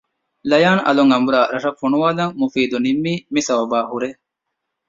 ލަޔާން 0.49 0.83
އަލުން 0.85 1.11
އަނބުރާ 1.13 1.41
ރަށަށް 1.53 1.79
ފޮނުވާލަން 1.81 2.33
މުފީދު 2.39 2.75
ނިންމީ 2.85 3.13
މި 3.33 3.41
ސަބަބާހުރޭ 3.47 4.09